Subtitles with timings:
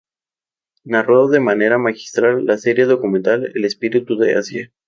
[0.83, 4.71] Narró de manera magistral la serie documental "El Espíritu de Asia".